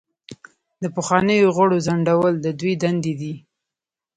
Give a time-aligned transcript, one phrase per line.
[0.81, 3.33] د پخوانیو غړو ځنډول د دوی دندې دي.